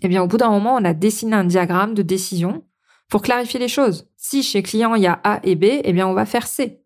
eh 0.00 0.08
bien, 0.08 0.22
au 0.22 0.26
bout 0.26 0.38
d'un 0.38 0.50
moment, 0.50 0.74
on 0.74 0.84
a 0.84 0.94
dessiné 0.94 1.34
un 1.34 1.44
diagramme 1.44 1.94
de 1.94 2.02
décision 2.02 2.64
pour 3.08 3.20
clarifier 3.20 3.60
les 3.60 3.68
choses. 3.68 4.08
Si 4.16 4.42
chez 4.42 4.62
client, 4.62 4.94
il 4.94 5.02
y 5.02 5.06
a 5.06 5.20
A 5.22 5.40
et 5.42 5.54
B, 5.54 5.64
eh 5.84 5.92
bien, 5.92 6.06
on 6.06 6.14
va 6.14 6.24
faire 6.24 6.46
C. 6.46 6.81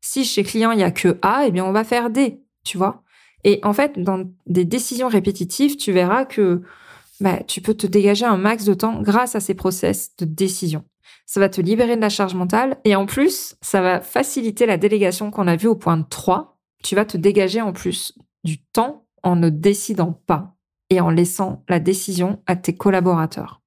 Si 0.00 0.24
chez 0.24 0.42
client, 0.42 0.72
il 0.72 0.80
y 0.80 0.84
a 0.84 0.90
que 0.90 1.18
A, 1.22 1.44
eh 1.46 1.50
bien, 1.50 1.64
on 1.64 1.72
va 1.72 1.84
faire 1.84 2.10
D, 2.10 2.42
tu 2.64 2.78
vois. 2.78 3.02
Et 3.44 3.60
en 3.62 3.72
fait, 3.72 3.98
dans 3.98 4.24
des 4.46 4.64
décisions 4.64 5.08
répétitives, 5.08 5.76
tu 5.76 5.92
verras 5.92 6.24
que 6.24 6.62
bah, 7.20 7.42
tu 7.46 7.60
peux 7.60 7.74
te 7.74 7.86
dégager 7.86 8.24
un 8.24 8.36
max 8.36 8.64
de 8.64 8.74
temps 8.74 9.00
grâce 9.02 9.34
à 9.34 9.40
ces 9.40 9.54
process 9.54 10.16
de 10.16 10.24
décision. 10.24 10.84
Ça 11.26 11.40
va 11.40 11.48
te 11.48 11.60
libérer 11.60 11.96
de 11.96 12.00
la 12.00 12.08
charge 12.08 12.34
mentale 12.34 12.78
et 12.84 12.96
en 12.96 13.06
plus, 13.06 13.56
ça 13.60 13.80
va 13.80 14.00
faciliter 14.00 14.66
la 14.66 14.78
délégation 14.78 15.30
qu'on 15.30 15.46
a 15.46 15.56
vue 15.56 15.68
au 15.68 15.76
point 15.76 16.02
3. 16.02 16.58
Tu 16.82 16.94
vas 16.94 17.04
te 17.04 17.16
dégager 17.16 17.60
en 17.60 17.72
plus 17.72 18.14
du 18.42 18.58
temps 18.58 19.06
en 19.22 19.36
ne 19.36 19.48
décidant 19.48 20.12
pas 20.26 20.56
et 20.88 21.00
en 21.00 21.10
laissant 21.10 21.62
la 21.68 21.78
décision 21.78 22.42
à 22.46 22.56
tes 22.56 22.74
collaborateurs. 22.74 23.60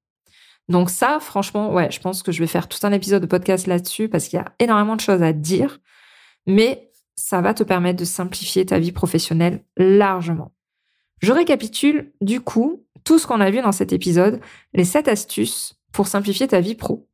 Donc 0.68 0.90
ça, 0.90 1.18
franchement, 1.20 1.72
ouais, 1.72 1.90
je 1.90 2.00
pense 2.00 2.22
que 2.22 2.32
je 2.32 2.40
vais 2.40 2.46
faire 2.46 2.68
tout 2.68 2.78
un 2.86 2.92
épisode 2.92 3.22
de 3.22 3.26
podcast 3.26 3.66
là-dessus 3.66 4.08
parce 4.08 4.28
qu'il 4.28 4.38
y 4.38 4.42
a 4.42 4.52
énormément 4.58 4.96
de 4.96 5.00
choses 5.00 5.22
à 5.22 5.32
dire 5.32 5.80
mais 6.46 6.90
ça 7.16 7.40
va 7.40 7.54
te 7.54 7.62
permettre 7.62 7.98
de 8.00 8.04
simplifier 8.04 8.66
ta 8.66 8.78
vie 8.78 8.92
professionnelle 8.92 9.64
largement. 9.76 10.52
Je 11.20 11.32
récapitule 11.32 12.12
du 12.20 12.40
coup 12.40 12.84
tout 13.04 13.18
ce 13.18 13.26
qu'on 13.26 13.40
a 13.40 13.50
vu 13.50 13.60
dans 13.60 13.72
cet 13.72 13.92
épisode, 13.92 14.40
les 14.72 14.84
7 14.84 15.08
astuces 15.08 15.78
pour 15.92 16.06
simplifier 16.06 16.48
ta 16.48 16.60
vie 16.60 16.74
pro. 16.74 17.08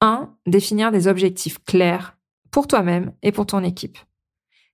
1. 0.00 0.34
Définir 0.46 0.90
des 0.90 1.06
objectifs 1.06 1.62
clairs 1.64 2.18
pour 2.50 2.66
toi-même 2.66 3.12
et 3.22 3.32
pour 3.32 3.46
ton 3.46 3.62
équipe. 3.62 3.98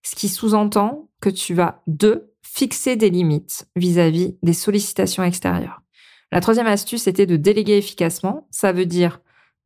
Ce 0.03 0.17
qui 0.17 0.29
sous-entend 0.29 1.11
que 1.21 1.31
tu 1.31 1.55
vas 1.55 1.83
2. 1.87 2.27
Fixer 2.43 2.97
des 2.97 3.11
limites 3.11 3.69
vis-à-vis 3.77 4.37
des 4.43 4.55
sollicitations 4.55 5.23
extérieures. 5.23 5.83
La 6.33 6.41
troisième 6.41 6.67
astuce 6.67 7.07
était 7.07 7.27
de 7.27 7.37
déléguer 7.37 7.77
efficacement. 7.77 8.49
Ça 8.51 8.73
veut 8.73 8.87
dire 8.87 9.21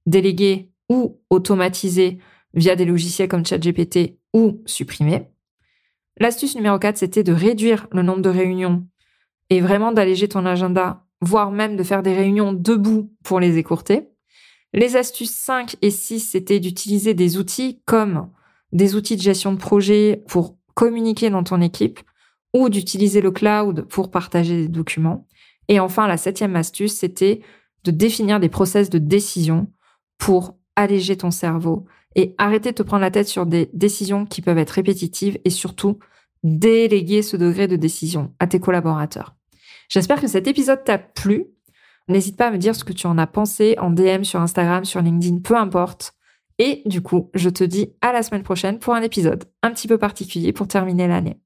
déléguer 0.06 0.70
ou 0.88 1.20
automatiser 1.30 2.18
via 2.54 2.76
des 2.76 2.84
logiciels 2.84 3.28
comme 3.28 3.44
ChatGPT 3.44 4.18
ou 4.32 4.62
supprimer. 4.66 5.28
L'astuce 6.18 6.54
numéro 6.54 6.78
4, 6.78 6.96
c'était 6.96 7.24
de 7.24 7.32
réduire 7.32 7.88
le 7.90 8.02
nombre 8.02 8.22
de 8.22 8.28
réunions 8.28 8.86
et 9.50 9.60
vraiment 9.60 9.92
d'alléger 9.92 10.28
ton 10.28 10.46
agenda, 10.46 11.04
voire 11.20 11.50
même 11.50 11.76
de 11.76 11.82
faire 11.82 12.02
des 12.02 12.14
réunions 12.14 12.52
debout 12.52 13.12
pour 13.24 13.40
les 13.40 13.58
écourter. 13.58 14.08
Les 14.72 14.96
astuces 14.96 15.34
5 15.34 15.76
et 15.82 15.90
6, 15.90 16.20
c'était 16.20 16.60
d'utiliser 16.60 17.14
des 17.14 17.36
outils 17.36 17.80
comme 17.84 18.30
des 18.72 18.96
outils 18.96 19.16
de 19.16 19.22
gestion 19.22 19.52
de 19.52 19.58
projet 19.58 20.22
pour 20.28 20.56
communiquer 20.74 21.30
dans 21.30 21.44
ton 21.44 21.60
équipe 21.60 22.00
ou 22.52 22.68
d'utiliser 22.68 23.20
le 23.20 23.30
cloud 23.30 23.86
pour 23.88 24.10
partager 24.10 24.62
des 24.62 24.68
documents. 24.68 25.26
Et 25.68 25.80
enfin, 25.80 26.06
la 26.06 26.16
septième 26.16 26.56
astuce, 26.56 26.94
c'était 26.94 27.40
de 27.84 27.90
définir 27.90 28.40
des 28.40 28.48
process 28.48 28.90
de 28.90 28.98
décision 28.98 29.68
pour 30.18 30.56
alléger 30.76 31.16
ton 31.16 31.30
cerveau 31.30 31.86
et 32.16 32.34
arrêter 32.38 32.70
de 32.70 32.76
te 32.76 32.82
prendre 32.82 33.02
la 33.02 33.10
tête 33.10 33.28
sur 33.28 33.46
des 33.46 33.70
décisions 33.72 34.26
qui 34.26 34.42
peuvent 34.42 34.58
être 34.58 34.70
répétitives 34.70 35.38
et 35.44 35.50
surtout 35.50 35.98
déléguer 36.42 37.22
ce 37.22 37.36
degré 37.36 37.66
de 37.66 37.76
décision 37.76 38.32
à 38.38 38.46
tes 38.46 38.60
collaborateurs. 38.60 39.34
J'espère 39.88 40.20
que 40.20 40.28
cet 40.28 40.46
épisode 40.46 40.84
t'a 40.84 40.98
plu. 40.98 41.46
N'hésite 42.08 42.36
pas 42.36 42.48
à 42.48 42.50
me 42.50 42.58
dire 42.58 42.76
ce 42.76 42.84
que 42.84 42.92
tu 42.92 43.06
en 43.06 43.18
as 43.18 43.26
pensé 43.26 43.76
en 43.78 43.90
DM 43.90 44.24
sur 44.24 44.40
Instagram, 44.40 44.84
sur 44.84 45.00
LinkedIn, 45.00 45.38
peu 45.38 45.56
importe. 45.56 46.14
Et 46.58 46.82
du 46.86 47.00
coup, 47.00 47.30
je 47.34 47.50
te 47.50 47.64
dis 47.64 47.92
à 48.00 48.12
la 48.12 48.22
semaine 48.22 48.42
prochaine 48.42 48.78
pour 48.78 48.94
un 48.94 49.02
épisode 49.02 49.44
un 49.62 49.70
petit 49.70 49.88
peu 49.88 49.98
particulier 49.98 50.52
pour 50.52 50.68
terminer 50.68 51.08
l'année. 51.08 51.40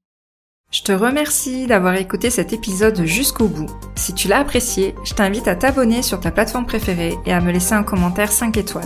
Je 0.71 0.83
te 0.83 0.91
remercie 0.91 1.65
d'avoir 1.65 1.95
écouté 1.95 2.29
cet 2.29 2.53
épisode 2.53 3.03
jusqu'au 3.03 3.47
bout. 3.47 3.65
Si 3.95 4.13
tu 4.13 4.27
l'as 4.27 4.39
apprécié, 4.39 4.93
je 5.03 5.15
t'invite 5.15 5.47
à 5.47 5.55
t'abonner 5.55 6.03
sur 6.03 6.19
ta 6.19 6.29
plateforme 6.29 6.67
préférée 6.67 7.15
et 7.25 7.33
à 7.33 7.41
me 7.41 7.51
laisser 7.51 7.73
un 7.73 7.83
commentaire 7.83 8.31
5 8.31 8.55
étoiles. 8.55 8.85